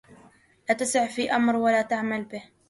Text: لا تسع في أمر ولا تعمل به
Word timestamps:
لا 0.69 0.75
تسع 0.75 1.07
في 1.07 1.35
أمر 1.35 1.55
ولا 1.55 1.81
تعمل 1.81 2.25
به 2.25 2.43